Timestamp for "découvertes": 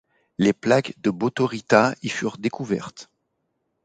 2.39-3.11